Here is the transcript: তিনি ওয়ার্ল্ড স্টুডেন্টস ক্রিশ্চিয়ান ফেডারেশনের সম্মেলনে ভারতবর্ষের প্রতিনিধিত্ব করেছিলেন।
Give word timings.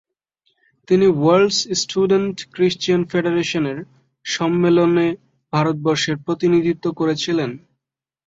তিনি 0.87 1.05
ওয়ার্ল্ড 1.13 1.51
স্টুডেন্টস 1.81 2.41
ক্রিশ্চিয়ান 2.53 3.01
ফেডারেশনের 3.11 3.77
সম্মেলনে 4.25 5.07
ভারতবর্ষের 5.53 6.15
প্রতিনিধিত্ব 6.25 6.85
করেছিলেন। 6.99 7.49